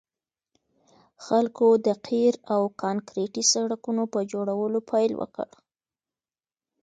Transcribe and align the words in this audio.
خلکو 1.25 1.67
د 1.85 1.87
قیر 2.07 2.33
او 2.53 2.61
کانکریټي 2.81 3.43
سړکونو 3.53 4.03
په 4.13 4.19
جوړولو 4.31 4.79
پیل 4.91 5.11
وکړ 5.21 5.47